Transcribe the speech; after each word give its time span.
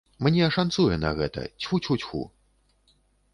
Мне 0.27 0.45
шанцуе 0.55 0.95
на 1.03 1.11
гэта, 1.19 1.43
цьфу-цьфу-цьфу. 1.61 2.23